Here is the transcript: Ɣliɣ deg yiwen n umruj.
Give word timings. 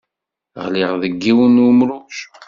Ɣliɣ 0.65 0.91
deg 1.01 1.13
yiwen 1.23 1.55
n 1.61 1.63
umruj. 1.67 2.15